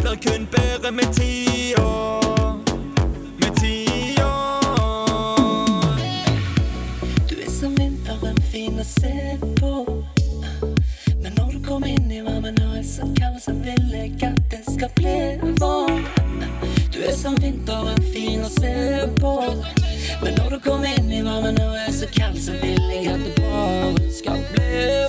[0.08, 1.82] blir kun bedre med tida.
[3.36, 4.30] Med tida.
[7.28, 10.04] Du er som vinteren, fin å se på.
[11.22, 14.40] Men når du kommer inn i varmen og er så kald, så vil jeg at
[14.50, 15.18] det skal bli
[15.60, 16.04] varm.
[16.92, 18.74] Du er som vinteren, fin å se
[19.20, 19.34] på.
[20.22, 23.26] Men når du kommer inn i varmen og er så kald, så vil jeg at
[23.26, 25.07] det bare skal bli varm.